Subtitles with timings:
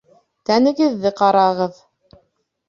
[0.49, 1.79] Тәнегеҙҙе ҡарағыҙ!